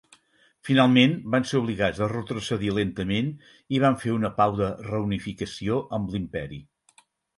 [0.67, 3.29] Finalment, van ser obligats a retrocedir lentament
[3.79, 6.61] i van fer una pau de reunificació amb l'Imperi.